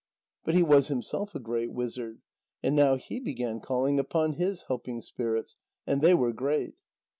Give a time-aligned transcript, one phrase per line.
[0.43, 2.23] But he was himself a great wizard,
[2.63, 5.57] and now he began calling upon his helping spirits.
[5.85, 6.73] And they were great.